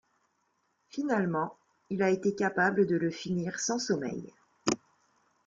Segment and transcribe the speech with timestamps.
[0.89, 1.55] Finalement,
[1.91, 4.33] il a été capable de le finir sans sommeil.